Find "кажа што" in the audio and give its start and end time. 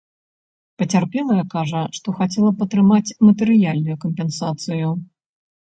1.53-2.15